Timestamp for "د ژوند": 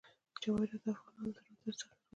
1.35-1.59